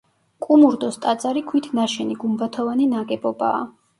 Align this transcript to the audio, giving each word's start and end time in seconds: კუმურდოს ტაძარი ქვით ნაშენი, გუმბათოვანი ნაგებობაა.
კუმურდოს 0.45 0.97
ტაძარი 1.03 1.43
ქვით 1.51 1.69
ნაშენი, 1.79 2.17
გუმბათოვანი 2.23 2.91
ნაგებობაა. 2.97 3.63